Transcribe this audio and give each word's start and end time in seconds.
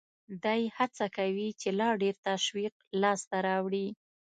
دی 0.43 0.61
هڅه 0.77 1.05
کوي 1.17 1.49
چې 1.61 1.69
لا 1.79 1.89
ډېر 2.01 2.15
تشویق 2.27 2.75
لاس 3.01 3.19
ته 3.29 3.37
راوړي 3.47 3.87